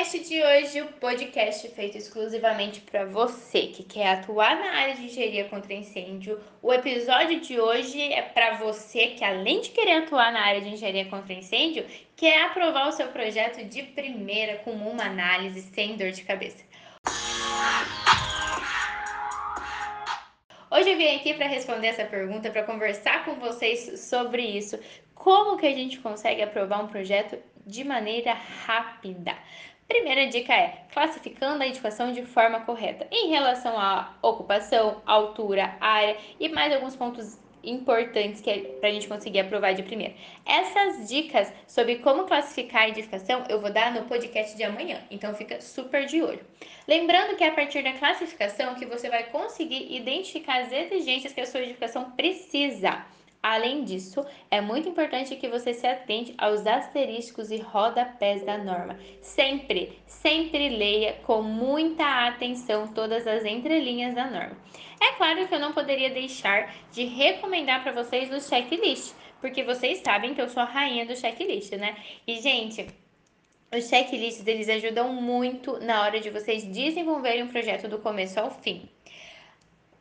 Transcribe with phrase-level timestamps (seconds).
[0.00, 5.04] podcast de hoje, o podcast feito exclusivamente para você que quer atuar na área de
[5.04, 6.40] engenharia contra incêndio.
[6.62, 10.70] O episódio de hoje é para você que além de querer atuar na área de
[10.70, 11.84] engenharia contra incêndio,
[12.16, 16.64] quer aprovar o seu projeto de primeira com uma análise sem dor de cabeça.
[20.70, 24.78] Hoje eu vim aqui para responder essa pergunta, para conversar com vocês sobre isso.
[25.14, 29.36] Como que a gente consegue aprovar um projeto de maneira rápida.
[29.90, 36.16] Primeira dica é classificando a edificação de forma correta em relação à ocupação, altura, área
[36.38, 40.14] e mais alguns pontos importantes que é para a gente conseguir aprovar de primeira.
[40.46, 45.34] Essas dicas sobre como classificar a edificação eu vou dar no podcast de amanhã, então
[45.34, 46.46] fica super de olho.
[46.86, 51.40] Lembrando que é a partir da classificação que você vai conseguir identificar as exigências que
[51.40, 53.04] a sua edificação precisa.
[53.42, 58.98] Além disso, é muito importante que você se atente aos asteriscos e rodapés da norma.
[59.22, 64.58] Sempre, sempre leia com muita atenção todas as entrelinhas da norma.
[65.00, 70.02] É claro que eu não poderia deixar de recomendar para vocês o checklist, porque vocês
[70.04, 71.96] sabem que eu sou a rainha do checklist, né?
[72.26, 72.88] E, gente,
[73.74, 78.50] os checklists eles ajudam muito na hora de vocês desenvolverem um projeto do começo ao
[78.50, 78.86] fim.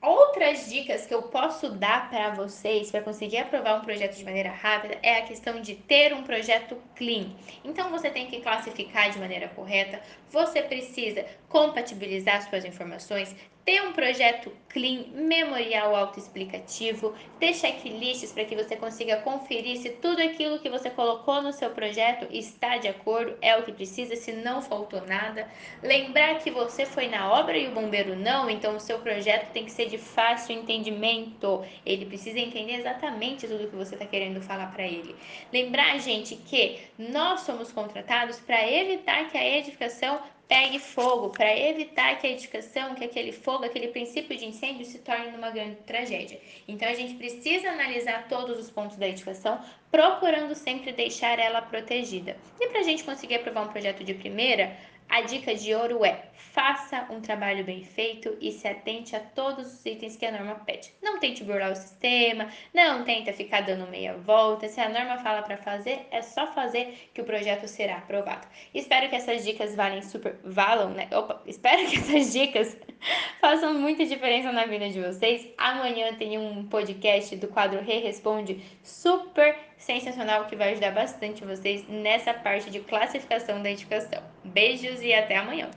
[0.00, 4.50] Outras dicas que eu posso dar para vocês para conseguir aprovar um projeto de maneira
[4.50, 7.34] rápida é a questão de ter um projeto clean.
[7.64, 13.34] Então você tem que classificar de maneira correta, você precisa compatibilizar suas informações,
[13.68, 20.22] ter um projeto clean, memorial autoexplicativo, ter checklists para que você consiga conferir se tudo
[20.22, 24.32] aquilo que você colocou no seu projeto está de acordo, é o que precisa, se
[24.32, 25.46] não faltou nada.
[25.82, 29.66] Lembrar que você foi na obra e o bombeiro não, então o seu projeto tem
[29.66, 31.64] que ser de fácil entendimento.
[31.84, 35.16] Ele precisa entender exatamente tudo que você está querendo falar para ele.
[35.52, 42.18] Lembrar, gente, que nós somos contratados para evitar que a edificação pegue fogo para evitar
[42.18, 46.40] que a edificação, que aquele fogo, aquele princípio de incêndio se torne uma grande tragédia.
[46.66, 49.60] Então a gente precisa analisar todos os pontos da edificação,
[49.90, 52.36] procurando sempre deixar ela protegida.
[52.58, 54.74] E para a gente conseguir aprovar um projeto de primeira,
[55.08, 59.72] a dica de ouro é: faça um trabalho bem feito e se atente a todos
[59.72, 60.92] os itens que a norma pede.
[61.02, 64.68] Não tente burlar o sistema, não tenta ficar dando meia volta.
[64.68, 68.46] Se a norma fala para fazer, é só fazer que o projeto será aprovado.
[68.74, 71.08] Espero que essas dicas valem super valam, né?
[71.12, 72.76] Opa, espero que essas dicas
[73.40, 75.46] façam muita diferença na vida de vocês.
[75.56, 81.86] Amanhã tem um podcast do quadro Re Responde super sensacional que vai ajudar bastante vocês
[81.88, 84.22] nessa parte de classificação da edificação.
[84.44, 85.68] Beijos e até amanhã!